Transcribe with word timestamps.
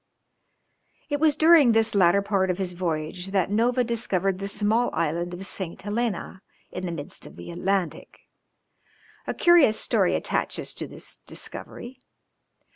It 1.09 1.19
was 1.19 1.35
during 1.35 1.73
this 1.73 1.93
latter 1.93 2.23
part 2.23 2.49
of 2.49 2.57
his 2.57 2.73
voyage 2.73 3.27
that 3.27 3.51
Nova 3.51 3.83
discovered 3.83 4.39
the 4.39 4.47
small 4.47 4.89
island 4.95 5.31
of 5.31 5.45
Saint 5.45 5.79
Helena 5.83 6.41
in 6.71 6.87
the 6.87 6.91
midst 6.91 7.27
of 7.27 7.35
the 7.35 7.51
Atlantic. 7.51 8.21
A 9.27 9.35
curious 9.35 9.79
story 9.79 10.15
attaches 10.15 10.73
to 10.73 10.87
this 10.87 11.17
discovery. 11.27 11.99